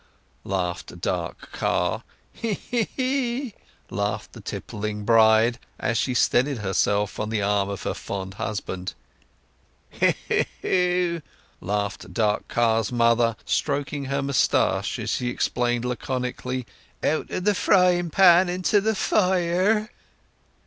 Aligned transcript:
laughed 0.45 0.99
dark 0.99 1.51
Car. 1.51 2.01
"Hee 2.33 2.55
hee 2.55 2.85
hee!" 2.95 3.53
laughed 3.91 4.33
the 4.33 4.41
tippling 4.41 5.05
bride, 5.05 5.59
as 5.79 5.95
she 5.95 6.15
steadied 6.15 6.57
herself 6.57 7.19
on 7.19 7.29
the 7.29 7.43
arm 7.43 7.69
of 7.69 7.83
her 7.83 7.93
fond 7.93 8.33
husband. 8.33 8.95
"Heu 9.91 10.11
heu 10.27 10.43
heu!" 10.63 11.21
laughed 11.59 12.15
dark 12.15 12.47
Car's 12.47 12.91
mother, 12.91 13.35
stroking 13.45 14.05
her 14.05 14.23
moustache 14.23 14.97
as 14.97 15.11
she 15.11 15.29
explained 15.29 15.85
laconically: 15.85 16.65
"Out 17.03 17.29
of 17.29 17.43
the 17.43 17.53
frying 17.53 18.09
pan 18.09 18.49
into 18.49 18.81
the 18.81 18.95
fire!" 18.95 19.91